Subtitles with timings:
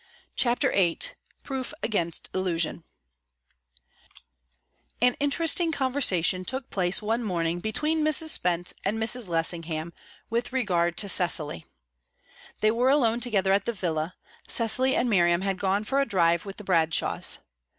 [0.35, 0.97] CHAPTER VIII
[1.43, 2.83] PROOF AGAINST ILLUSION
[4.99, 8.29] An interesting conversation took place one morning between Mrs.
[8.29, 9.27] Spence and Mrs.
[9.27, 9.93] Lessingham
[10.27, 11.67] with regard to Cecily.
[12.61, 14.15] They were alone together at the villa;
[14.47, 17.37] Cecily and Miriam had gone for a drive with the Bradshaws.